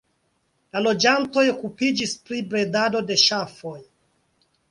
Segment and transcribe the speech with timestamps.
[0.75, 3.77] La loĝantoj okupiĝis pri bredado de ŝafoj.